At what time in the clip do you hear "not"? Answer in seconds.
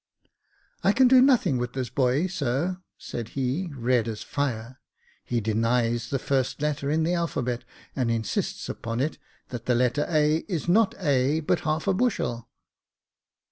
10.67-10.95